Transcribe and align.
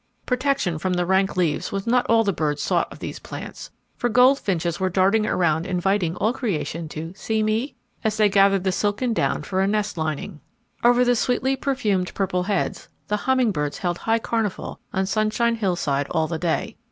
Protection 0.25 0.79
from 0.79 0.93
the 0.93 1.05
rank 1.05 1.37
leaves 1.37 1.71
was 1.71 1.85
not 1.85 2.07
all 2.07 2.23
the 2.23 2.33
birds 2.33 2.63
sought 2.63 2.91
of 2.91 2.97
these 2.97 3.19
plants, 3.19 3.69
for 3.95 4.09
goldfinches 4.09 4.79
were 4.79 4.89
darting 4.89 5.27
around 5.27 5.67
inviting 5.67 6.15
all 6.15 6.33
creation 6.33 6.89
to 6.89 7.13
"See 7.15 7.43
me?" 7.43 7.75
as 8.03 8.17
they 8.17 8.27
gathered 8.27 8.63
the 8.63 8.71
silken 8.71 9.13
down 9.13 9.43
for 9.43 9.67
nest 9.67 9.99
lining. 9.99 10.41
Over 10.83 11.05
the 11.05 11.15
sweetly 11.15 11.55
perfumed 11.55 12.15
purple 12.15 12.41
heads, 12.41 12.89
the 13.09 13.17
humming 13.29 13.51
birds 13.51 13.77
held 13.77 13.99
high 13.99 14.17
carnival 14.17 14.79
on 14.91 15.05
Sunshine 15.05 15.57
Hillside 15.57 16.07
all 16.09 16.25
the 16.27 16.39
day. 16.39 16.77